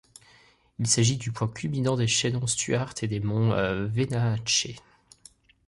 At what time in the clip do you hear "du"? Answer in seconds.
1.17-1.31, 1.95-2.07